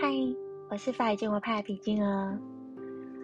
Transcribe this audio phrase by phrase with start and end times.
[0.00, 0.06] 嗨，
[0.70, 2.38] 我是法语建国派的皮金儿。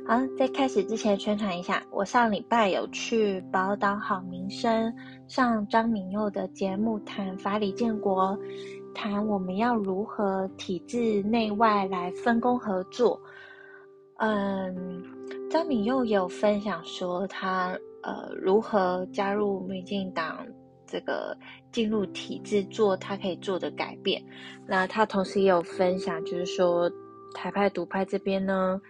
[0.08, 4.92] 好，在开始之前宣传一下，我上礼拜有去宝岛好民生
[5.28, 8.36] 上张敏佑的节目，谈法理建国，
[8.92, 13.20] 谈我们要如何体制内外来分工合作。
[14.16, 15.00] 嗯，
[15.48, 20.44] 张敏佑有分享说他呃如何加入民进党。
[20.86, 21.36] 这个
[21.72, 24.24] 进入体制做他可以做的改变，
[24.66, 26.90] 那他同时也有分享，就是说
[27.34, 28.80] 台派独派这边呢，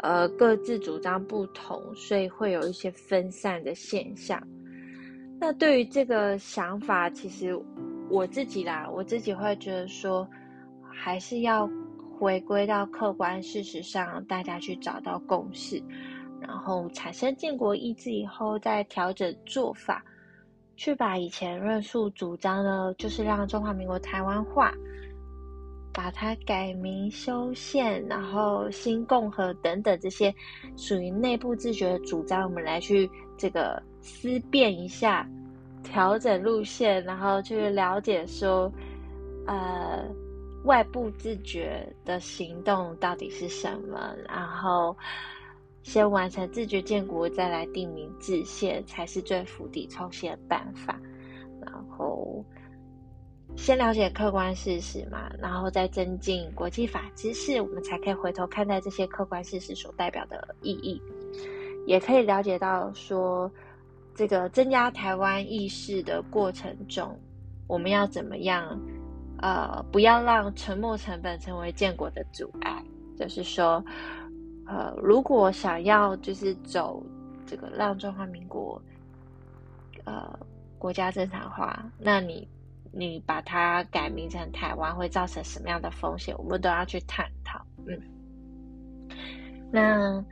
[0.00, 4.42] 呃，各自主张不同，所以会有一些分散的现象。
[5.38, 7.54] 那对于这个想法，其实
[8.08, 10.26] 我自己啦，我自己会觉得说，
[10.90, 11.68] 还是要
[12.18, 15.82] 回归到客观事实上，大家去找到共识，
[16.40, 20.02] 然后产生建国意志以后，再调整做法。
[20.76, 24.72] 去把以前论述主张的，就是让中华民国台湾化，
[25.92, 30.34] 把它改名修宪，然后新共和等等这些
[30.76, 35.26] 属于内部自觉的主张，我们来去这个思辨一下，
[35.82, 38.70] 调整路线，然后去了解说，
[39.46, 40.04] 呃，
[40.64, 44.94] 外部自觉的行动到底是什么，然后。
[45.86, 51.00] 先完成自觉建国，再来定名制宪，才是最釜底抽薪的办法。
[51.60, 52.44] 然后
[53.54, 61.00] 先了解客观事实嘛，然后再增进国际法知识，我们才可以回头看待这些客观事实所代表的意义，
[61.86, 63.48] 也可以了解到说，
[64.12, 67.16] 这个增加台湾意识的过程中，
[67.68, 68.76] 我们要怎么样？
[69.38, 72.84] 呃，不要让沉没成本成为建国的阻碍，
[73.16, 73.84] 就是说。
[74.66, 77.00] 呃，如果想要就是走
[77.46, 78.82] 这个让中华民国
[80.04, 80.38] 呃
[80.78, 82.48] 国家正常化，那你
[82.92, 86.36] 你把它改名成台湾会造成什么样的风险？
[86.36, 87.64] 我们都要去探讨。
[87.86, 87.96] 嗯，
[89.70, 90.24] 那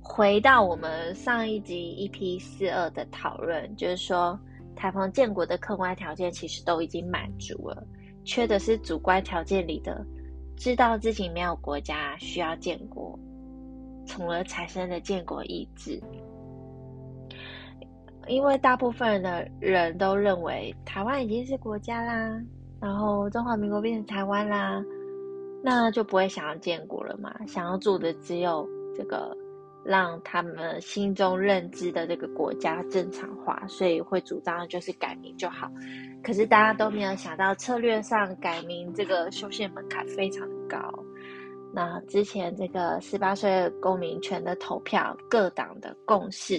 [0.00, 4.38] 回到我们上一集 EP 四二的讨论，就是说
[4.74, 7.86] 台风建国的客观条件其实都已经满足了，
[8.24, 10.04] 缺的是主观条件里的
[10.56, 13.16] 知道自己没有国家需要建国。
[14.06, 16.00] 从而产生的建国意志，
[18.28, 22.40] 因为大部分的人都认为台湾已经是国家啦，
[22.80, 24.82] 然后中华民国变成台湾啦，
[25.62, 27.34] 那就不会想要建国了嘛。
[27.46, 29.36] 想要做的只有这个
[29.84, 35.70] 让他们心中认知的这个国家正常化，所以会主张就是改名就好。
[36.22, 40.78] 可是大家都没有想到，策略上改名这个修宪门槛非常高。
[41.76, 46.58] 那之前这个十八岁公民权的投票，各党的共识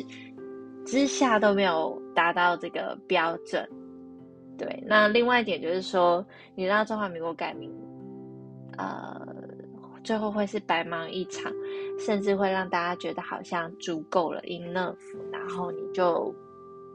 [0.86, 3.68] 之下都没有达到这个标准。
[4.60, 6.24] 对，那另外一点就是说，
[6.54, 7.68] 你让中华民国改名，
[8.78, 9.20] 呃，
[10.04, 11.52] 最后会是白忙一场，
[11.98, 14.96] 甚至会让大家觉得好像足够了，enough，
[15.32, 16.32] 然后你就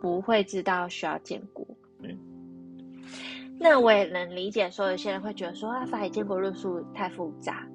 [0.01, 1.67] 不会知道需要建国。
[1.99, 2.17] 嗯，
[3.59, 7.67] 那我也能理解，说有些人会觉得说啊，法海建国论述太复杂。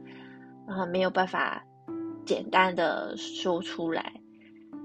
[0.67, 1.63] 啊，没有办法
[2.25, 4.13] 简单的说出来。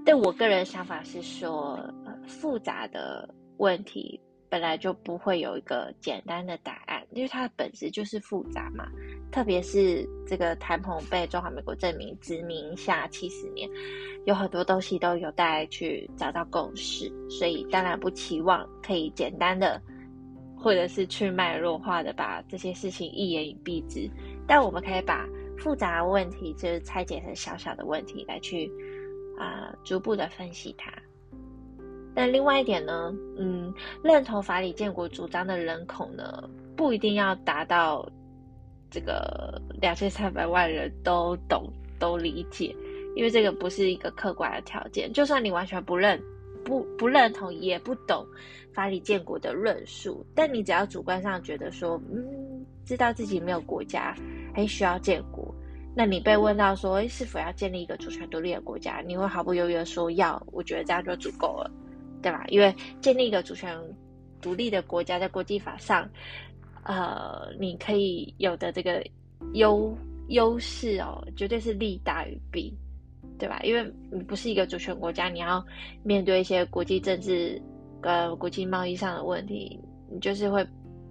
[0.05, 8.85] 但我个人想法是说，呃，复杂的问题本来就不会有一个简单的答案，因为它的本质就是复杂嘛。
[9.31, 13.69] 特别是这个台澎被中华民国证明殖民下七十年，
[14.25, 19.81] 有很多东西都有待去找到共识，所以当然不期望可以简单的，
[20.55, 24.09] 或者是去脉络化的把这些事情一言以蔽之。
[24.45, 25.25] 但我们可以把。
[25.57, 28.69] 复杂问题就是拆解成小小的问题来去
[29.37, 30.91] 啊，逐步的分析它。
[32.15, 38.07] 但另外一点呢，嗯，认同法理建国主张的人口呢，不一定要达到
[38.91, 42.75] 这个两千三百万人都懂都理解，
[43.15, 45.11] 因为这个不是一个客观的条件。
[45.13, 46.21] 就算你完全不认
[46.63, 48.25] 不不认同也不懂
[48.73, 54.15] 法理建国的论述，但你只要主观上觉得说，嗯，知道自己没有国家。
[54.55, 55.51] 还需要建国？
[55.95, 59.01] 那你被问到说，是否要建立一个主权独立的国家？
[59.05, 60.41] 你会毫不犹豫的说要？
[60.51, 61.69] 我觉得这样就足够了，
[62.21, 62.43] 对吧？
[62.47, 63.77] 因为建立一个主权
[64.41, 66.09] 独立的国家，在国际法上，
[66.83, 69.05] 呃，你可以有的这个
[69.53, 69.95] 优
[70.29, 72.75] 优势哦，绝对是利大于弊，
[73.37, 73.59] 对吧？
[73.63, 75.63] 因为你不是一个主权国家，你要
[76.03, 77.61] 面对一些国际政治
[78.01, 79.79] 跟国际贸易上的问题，
[80.11, 80.65] 你就是会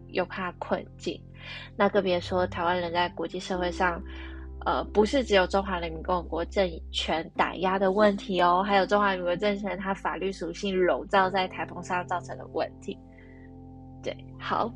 [0.09, 1.21] 有怕困境。
[1.77, 4.03] 那个别说台湾人在国际社会上，
[4.65, 12.97] 呃，不是只有中华人民共和国政权打压的问题哦，还有中华民国政权它法律属性笼罩在台风上造成的问题。
[14.03, 14.73] 对，好，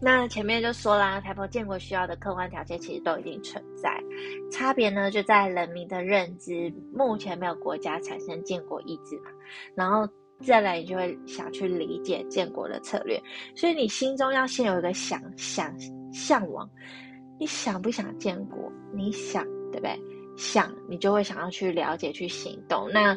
[0.00, 4.02] 那前面就说啦，台风建国需要的客观条件其实都已经存在，
[4.50, 6.72] 差别呢就在人民的认知。
[6.92, 9.30] 目前没有国家产生建国意志嘛，
[9.74, 10.08] 然后
[10.40, 13.22] 再来你就会想去理解建国的策略，
[13.54, 15.72] 所以你心中要先有一个想想
[16.12, 16.68] 向往，
[17.42, 18.70] 你想不想建国？
[18.94, 20.00] 你想对不对？
[20.36, 22.88] 想你就会想要去了解去行动。
[22.92, 23.16] 那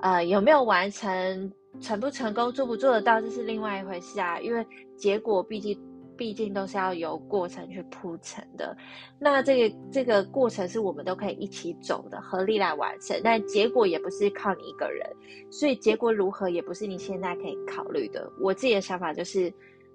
[0.00, 1.52] 呃有没有完成？
[1.80, 4.40] 成不成功，做不做得到，这是另外一回事啊。
[4.40, 4.66] 因为
[4.96, 5.78] 结果毕竟。
[6.14, 8.76] 毕竟都是要由过程去铺成的，
[9.18, 13.18] 那这个这个过程是我们都可以一起走的，合力来完成。
[13.24, 15.04] 但结果也不是靠你一个人，
[15.50, 18.30] 所以结果如何也不是你现在可以考虑的。
[18.38, 19.52] 我自己的想法就是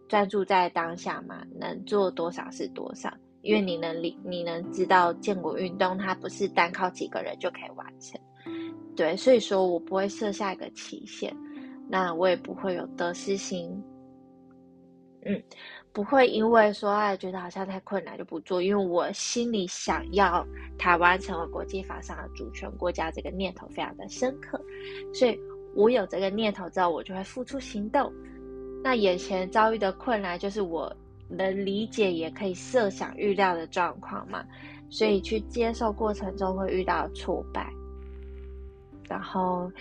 [0.10, 8.20] 专注在当下嘛，能做多少是多少，因为你能理你能知道建国运动它不是单靠几个人就可以完成，
[8.96, 11.36] 对，所以说我不会设下一个期限，
[11.88, 13.72] 那我也不会有得失心，
[15.26, 15.42] 嗯。
[15.94, 20.46] 不会因为说哎觉得好像太困难就不做，因为我心里想要
[20.78, 24.62] 台湾成为国际法上的主权国家这个念头非常的深刻，
[25.12, 25.36] 所以
[25.74, 28.14] 我有这个念头之后，我就会付出行动。
[28.84, 30.96] 那眼前遭遇的困难就是我
[31.30, 34.46] 能理解也可以设想预料的状况嘛，
[34.90, 37.70] 所以去接受过程中会遇到挫败，
[39.10, 39.72] 然后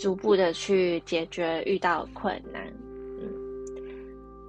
[0.00, 2.66] 逐步的去解决遇到困难。
[3.20, 3.30] 嗯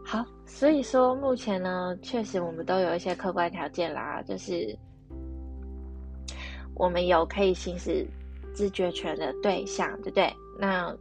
[0.03, 4.75] 好，所以说目前呢，确实我们都有一些客观条件啦，就是
[6.75, 8.05] 我们有可以行使
[8.53, 10.33] 自觉权的对象，对不对？
[10.59, 10.93] 那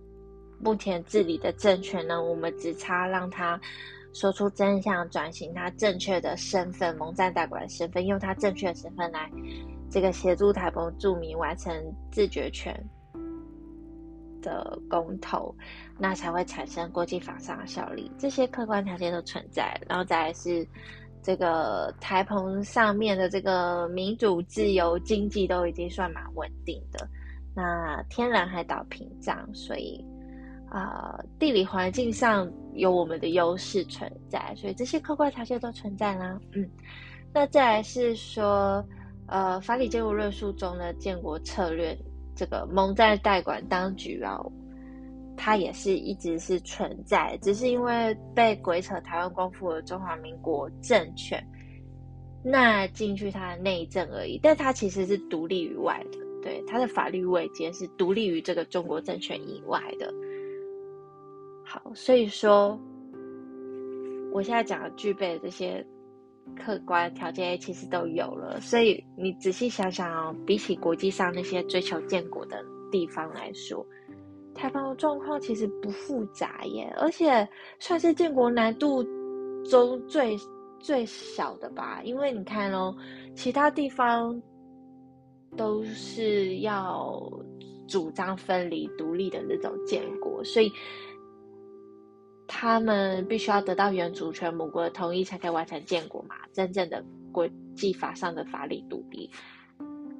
[0.60, 3.58] 目前治理的政权呢，我们只差让他
[4.12, 9.30] 说出真相，转型他正确的身份，蒙站代管的身份，用他正确的身份来
[9.90, 11.72] 这个协助台澎著名完成
[12.10, 12.74] 自决权。
[14.42, 15.54] 的公投，
[15.98, 18.10] 那才会产生国际法上的效力。
[18.16, 20.66] 这些客观条件都存在，然后再来是
[21.22, 27.06] 这个台澎上面的这个民主、自由、经济都已经算蛮稳定的。
[27.54, 30.02] 那天然海岛屏障，所以
[30.70, 36.40] 啊，地理环境上有我们的优势存在，所以这些客观条件都存在啦。
[36.52, 36.68] 嗯，
[37.32, 38.84] 那再来是说，
[39.28, 41.96] 呃，法理建国论述中的建国策略。
[42.36, 44.40] 这个蒙在代管当局啊，
[45.36, 51.44] 它也是一直是存在，只是因为被鬼扯台湾光复的中华民国政权
[52.42, 60.10] 那进去它的内政而已，但它其实是独立于外的，对它的法律位阶是独立于这个中国政权以外的。
[61.72, 62.76] 好，所以说
[64.32, 65.86] 我现在讲的具备的这些。
[66.56, 73.86] 客观条件其实都有了，所以你仔细想想哦，比起国际上那些追求建国的地方来说，
[74.52, 79.04] 台湾的状况其实不复杂耶，而且算是建国难度
[79.64, 80.36] 中最
[80.80, 82.00] 最小的吧。
[82.02, 82.92] 因为你看哦，
[83.36, 84.42] 其他地方
[85.56, 87.22] 都是要
[87.86, 90.72] 主张分离独立的那种建国，所以。
[92.52, 96.34] 他们必须要得到原主权母国的同意，才可以完成建国嘛？
[96.52, 99.30] 真正的国际法上的法理独立，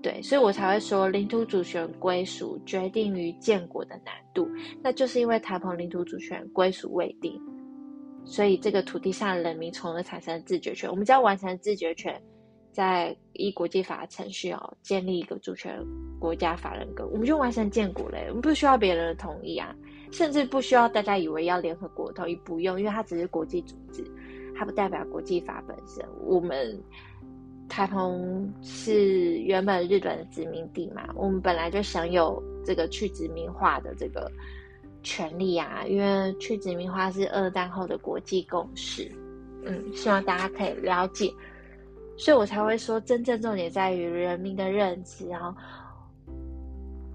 [0.00, 4.49] 对，所以我才会说领土主权归属决定于建国的难度，
[4.81, 7.37] 那就是因为台澎领土主权归属未定，
[8.25, 10.89] 所以这个土地上的人民从而产生自决权。
[10.89, 12.22] 我们只要完成自决权，
[12.72, 15.79] 在依国际法程序哦，建立一个主权
[16.19, 19.74] 国家法人格，我们就完成建国嘞，我们不需要别人的同意啊。
[20.12, 24.05] 甚至不需要大家以为要联合国同意，不用，因为它只是国际组织，
[24.56, 26.05] 它不代表国际法本身。
[26.24, 26.77] 我们
[27.69, 34.29] 台澎是原本日本的殖民地嘛，我们本来就享有这个去殖民化的这个
[35.05, 39.08] 权利啊，因为去殖民化是二战后的国际共识。
[39.65, 41.32] 嗯，希望大家可以了解，
[42.20, 45.56] 所以我才会说，真正重点在于人民的认知啊，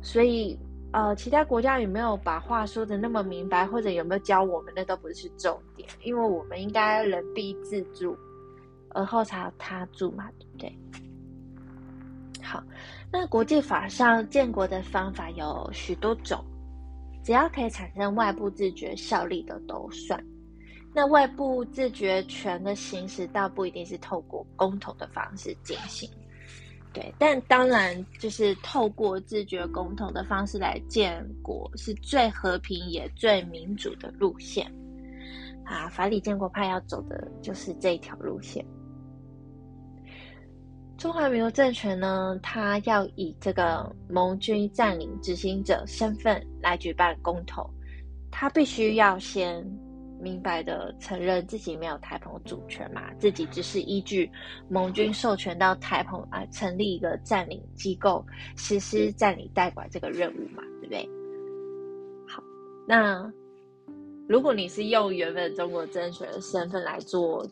[0.01, 0.59] 所以。
[0.91, 8.15] 呃，其他国家有没有把话说的那么明白，或者有没有教我们，那都不是重点，因为我们应该人必自助，
[8.91, 10.79] 而后才他助嘛，对不对？
[12.41, 12.63] 好，
[13.11, 16.41] 那国际法上建国的方法有许多种，
[17.25, 20.17] 只要可以产生外部自觉效力的都算。
[20.95, 26.09] 那外部自觉权的行使，倒不一定是透过公投的方式进行。
[26.93, 34.65] 对，但当然就是透过自觉公投的方式来建国，是最和平也最民主的路线。
[35.65, 38.65] 啊，法理建国派要走的就是这一条路线。
[40.97, 47.69] 中华民国政权呢，它要以这个盟军占领执行者身份来举办公投，
[48.31, 49.61] 它必须要先
[50.19, 54.29] 明白的承认自己没有台澎主权嘛，自己只是依据
[54.69, 61.09] 盟军授权到台澎啊，成立一个占领机构，实施占领代管这个任务嘛，对不对？
[62.27, 62.41] 好，
[62.87, 63.31] 那
[64.27, 67.45] 如果你是用原本中国政权的身份来做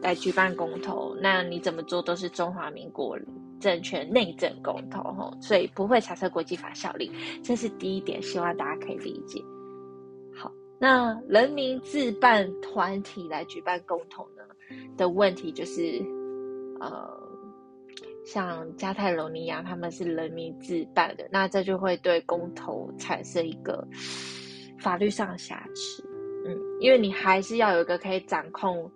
[0.00, 3.16] 来举办公投，那你怎么做都是中华民国
[3.60, 7.12] 政权内政公投吼，所以不会产生国际法效力，
[7.44, 9.40] 这是第一点，希望大家可以理解。
[10.82, 14.42] 那人民自办团体来举办公投呢？
[14.96, 16.04] 的问题就是，
[16.80, 17.08] 呃，
[18.24, 23.86] 像加泰罗尼亚他们是人民自办的，那这就会对公投产生一个
[24.80, 26.02] 法律上的瑕疵，
[26.44, 28.90] 嗯，因为你还是要有一个可以掌控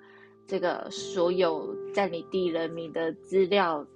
[0.44, 3.86] 这个所有在你地人民的资料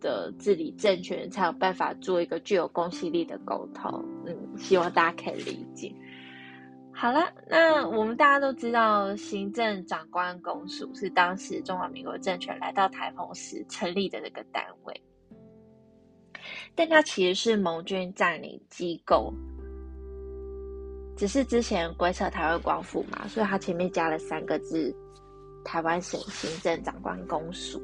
[0.00, 5.94] 的治理政权，才有办法做一个具有公信力的公投，嗯，希望大家可以理解。
[6.96, 15.02] 好了，那我们大家都知道，行政长官公署是当时中华民国政权来到台澎时成立的那个单位，
[16.74, 19.34] 但它其实是盟军占领机构，
[21.16, 24.94] 只是之前规测台湾光复嘛，所以它前面加了三个字
[25.64, 27.82] “台湾省行政长官公署”，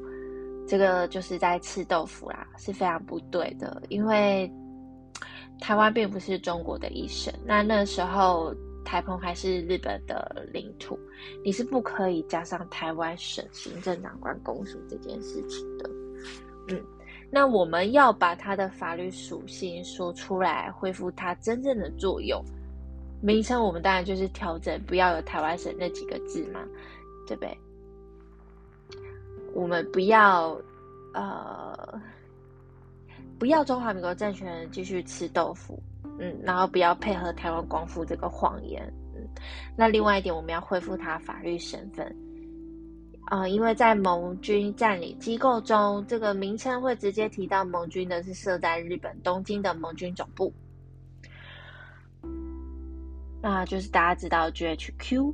[0.65, 4.49] 这个就是在吃豆腐啦，是非常不对的，因为
[5.59, 8.55] 台湾并不是中国的一省，那那时候。
[8.83, 10.97] 台澎还是日本的领土，
[11.43, 15.89] 你是不可以加上台湾省行政长官公署这件事情的。
[16.69, 16.83] 嗯，
[17.29, 22.43] 那我们要把它的法律属性说出来，恢复它真正的作用。
[23.21, 26.63] 名称我们当然就是调整，不要有台湾省那几个字嘛，
[27.27, 27.57] 对不对？
[29.53, 30.59] 我们不要
[31.13, 32.01] 呃，
[33.37, 35.81] 不要中华民国政权继续吃豆腐。
[36.21, 38.81] 嗯，然后不要配合台湾光复这个谎言。
[39.15, 39.27] 嗯，
[39.75, 42.15] 那另外一点，我们要恢复他法律身份。
[43.25, 50.53] 啊，因为在盟军占领机构中，这个名称会直接提到盟军的是设在日本东京的盟军总部。
[53.41, 55.33] 那就是大家知道 GHQ、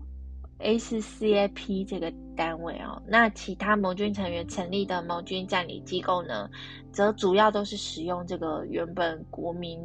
[0.60, 3.01] ACCAP 这个单位哦。
[3.06, 6.50] 那其他盟军成员成立的盟军占领机构呢，
[6.94, 9.77] 则主要都是使用这个原本国民。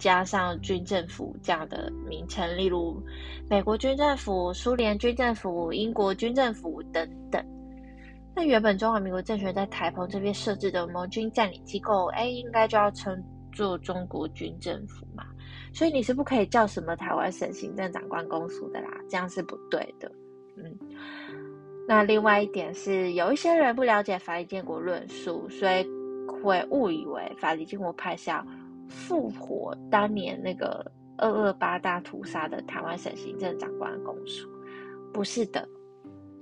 [0.00, 3.00] 加上军政府这样的名称，例如
[3.48, 7.44] 美国军政府、苏联军政府、英国军政府等等。
[8.34, 15.24] 那原本中华民国政权在台澎这边设置的盟军占领机构，哎，应该就要称作中国军政府嘛。
[15.74, 20.10] 所以你是不可以叫什么台湾省行政长官公署的啦，这样是不对的。
[20.56, 20.64] 嗯，
[21.86, 25.86] 那另外一点是，有一些人不了解法理建国论述，所以
[26.42, 28.42] 会误以为法理建国派是要。
[28.90, 30.84] 复活当年那个
[31.16, 34.48] 二二八大屠杀的台湾省行政长官公署，
[35.12, 35.66] 不是的，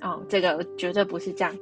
[0.01, 1.55] 哦，这个绝对不是这样。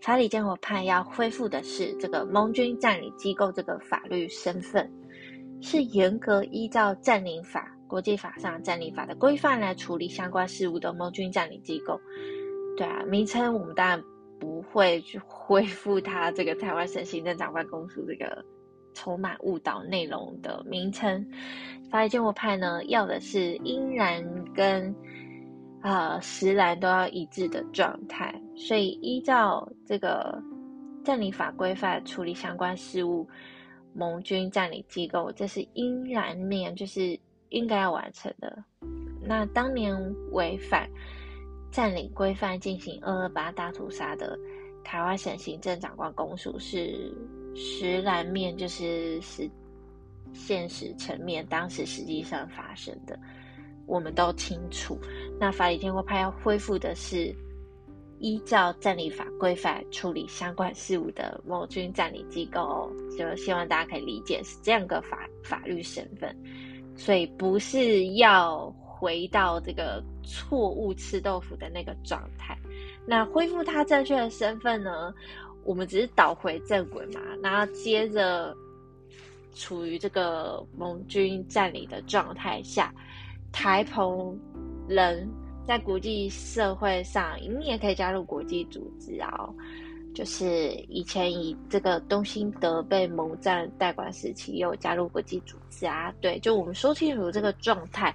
[0.00, 4.90] 查理建国派要恢复的是这个盟军占领机构这个法律身份，
[5.60, 12.00] 是严格依照占领法、国际法上占领法的规范来处理相关事务的盟军占领机构。
[12.76, 14.02] 对啊，名称我们当然
[14.40, 18.44] 不会去恢复他这个台湾省行政长官公署这个。
[18.94, 21.24] 充满误导内容的名称，
[21.90, 24.94] 法理建国派呢要的是应然跟
[25.80, 30.42] 啊实然都要一致的状态，所以依照这个
[31.04, 33.26] 占领法规范处理相关事务，
[33.94, 37.18] 盟军占领机构这是应然面，就是
[37.50, 38.64] 应该要完成的。
[39.22, 39.94] 那当年
[40.32, 40.88] 违反
[41.70, 44.38] 占领规范进行二二八大屠杀的
[44.82, 47.14] 台湾省行政长官公署是。
[47.58, 49.50] 实然面就是实
[50.32, 53.18] 现实层面，当时实际上发生的，
[53.86, 54.96] 我们都清楚。
[55.40, 57.34] 那法理建国派要恢复的是
[58.20, 66.36] 依照占领法规范处理相关事务的某军占领机构，就希望大家可以理解是这样个法法律身份，
[66.96, 72.56] 所以不是要回到这个错误吃豆腐的那个状态。
[73.06, 75.14] 那恢复他正确的身份呢？
[75.64, 78.56] 我们只是倒回正轨嘛，然后接着
[79.54, 82.94] 处于这个盟军占领的状态下，
[83.52, 84.38] 台澎
[84.88, 85.28] 人
[85.66, 89.48] 在国际社会上，你也可以加入国际组织啊，
[90.14, 98.14] 就是以前以这个东兴德被蒙占代管时期，有加入国际组织啊，对，就我们说清楚这个状态。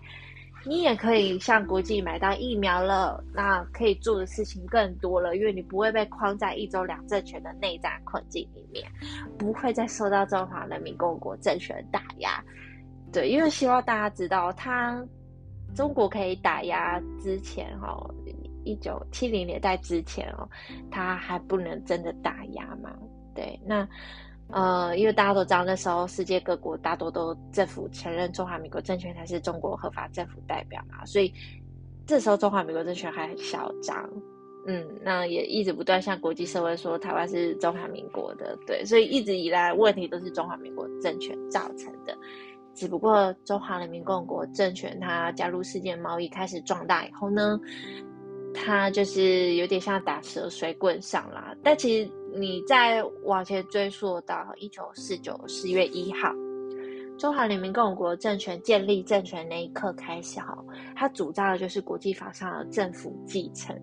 [0.65, 8.85] 你也可以向国际买到疫苗了，那可以做的事情更多了，因为你不会被框在一州两政权的内战困境里面，
[9.37, 12.43] 不会再受到中华人民共和国政权打压。
[13.11, 15.05] 对，因为希望大家知道，他
[15.75, 18.09] 中国可以打压之前，哈，
[18.63, 20.49] 一九七零年代之前哦，
[20.89, 22.89] 他还不能真的打压嘛？
[23.35, 23.87] 对，那
[24.53, 31.33] 呃，因为大家都知道那时候世界各国大多都政府承认中华民国政权才是中国合法政府代表嘛，所以
[32.05, 34.07] 这时候中华民国政权还很嚣张。
[34.65, 42.17] 嗯，那也一直不断向国际社会说台湾是中华民国的，对，所以一直以来问题都是中华民国政权造成的。
[42.73, 47.59] 只不过中华人民共和国政权它加入世界贸易开始壮大以后呢，
[48.53, 51.53] 它就是有点像打蛇随棍上啦。
[51.61, 56.33] 但其实你再往前追溯到一九四九四月一号，
[57.17, 60.57] 中华人民共和国政权建立政权那一刻开始，哈，
[60.95, 63.79] 它主张的就是国际法上的政府继承。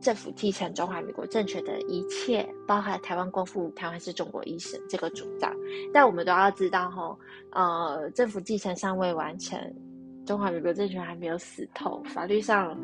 [0.00, 5.52] 政府继承中华民国政权的一切，包含台湾光复台湾是中国一省这个主张，
[5.92, 7.16] 但我们都要知道，哈，
[7.50, 9.58] 呃，政府继承尚未完成，
[10.24, 12.78] 中华民国政权还没有死透，法律上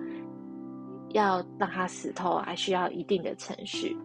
[1.11, 3.96] 要让他死透，还需要一定的程序，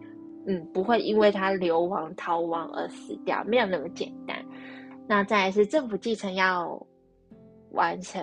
[0.46, 4.44] 嗯，不会因为他流亡逃亡而死掉，没有那么简单。
[5.06, 6.80] 那再来是政府继承要
[7.70, 8.22] 完成，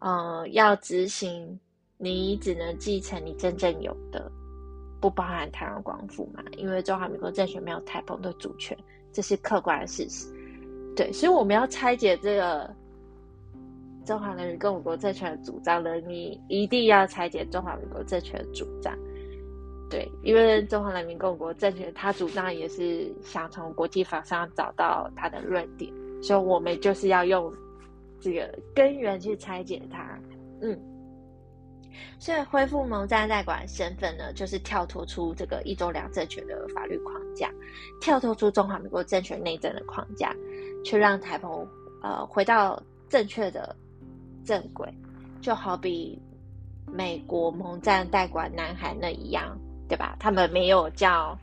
[0.00, 1.58] 嗯，要执行。
[2.00, 4.30] 你只能继承你真正有的，
[5.00, 6.40] 不包含台湾光复嘛？
[6.56, 8.78] 因为中华民国政权没有台澎的主权，
[9.12, 10.32] 这是客观的事实。
[10.94, 12.72] 对，所以我们要拆解这个
[14.04, 18.96] 中华人民共和国政权的主张呢，你一定要拆解中华民国政权的主张。
[19.90, 25.92] 对，因为中华人民共和国政权，他主张也是想从国际法上找到他的论点，
[26.22, 27.52] 所以我们就是要用
[28.20, 30.18] 这个根源去拆解它。
[30.60, 30.78] 嗯。
[32.20, 37.50] 所以恢复蒙站代管身份呢，就是跳脱出这个一中两政权的法律框架，
[38.00, 40.32] 跳脱出中华民国政权内政的框架，
[40.84, 41.66] 去让台澎
[42.02, 43.74] 呃回到正确的
[44.44, 44.92] 正轨，
[45.40, 46.20] 就好比
[46.86, 50.16] 美国蒙站代管南海那一样，对吧？
[50.20, 51.38] 他们没有叫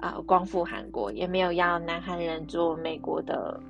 [0.00, 3.60] 啊光复韩国，也没有要南韩人做美国的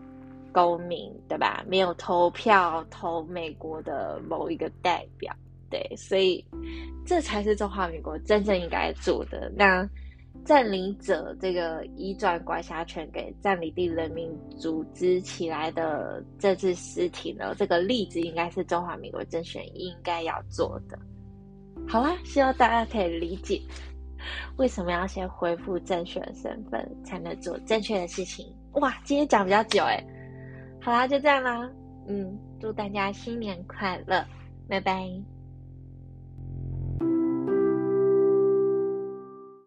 [0.53, 1.64] 公民，对吧？
[1.68, 5.35] 没有投票投美国的某一个代表。
[5.70, 6.44] 对，所以
[7.05, 9.51] 这才是中华民国真正应该做的。
[9.57, 9.88] 那
[10.44, 17.55] 占领者这个移转管辖权给占领地人民组织起来的政治实体呢？
[17.59, 20.97] 这个例子应该是中华民国政权应该要做的。
[21.89, 23.61] 好啦，希望大家可以理解
[24.57, 28.47] 为什么要先恢复正确的身份，才能做正确的事情。
[28.73, 30.03] 哇，今天讲比较久哎。
[30.81, 31.71] 好啦，就这样啦。
[32.09, 34.25] 嗯，祝大家新年快乐，
[34.69, 35.34] 拜拜。